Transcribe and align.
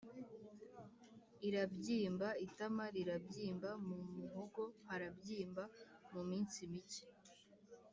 irabyimba, 1.47 2.27
itama 2.45 2.83
rirabyimba, 2.95 3.69
mu 3.87 3.97
muhogo 4.17 4.63
harabyimba, 4.89 5.63
mu 6.13 6.21
minsi 6.29 6.59
mike 6.73 7.03